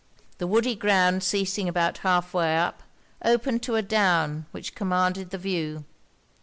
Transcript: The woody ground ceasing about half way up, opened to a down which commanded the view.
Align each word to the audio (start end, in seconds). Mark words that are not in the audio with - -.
The 0.39 0.47
woody 0.47 0.73
ground 0.73 1.21
ceasing 1.21 1.69
about 1.69 1.99
half 1.99 2.33
way 2.33 2.57
up, 2.57 2.81
opened 3.23 3.61
to 3.61 3.75
a 3.75 3.83
down 3.83 4.47
which 4.49 4.73
commanded 4.73 5.29
the 5.29 5.37
view. 5.37 5.85